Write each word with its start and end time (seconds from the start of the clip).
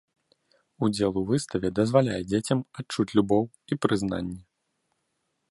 Удзел 0.85 1.19
у 1.21 1.21
выставе 1.31 1.71
дазваляе 1.81 2.17
дзецям 2.31 2.59
адчуць 2.81 3.09
любоў 3.21 3.43
і 3.71 3.79
прызнанне. 3.85 4.37